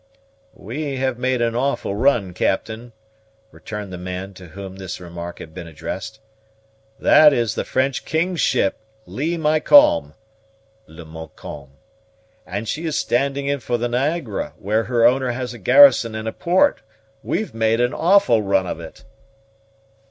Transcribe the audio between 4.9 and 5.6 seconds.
remark had